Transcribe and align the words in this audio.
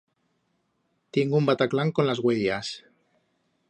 Tiengo 1.11 1.37
un 1.37 1.45
bataclán 1.45 1.91
con 1.91 2.07
las 2.07 2.17
uellas. 2.17 2.85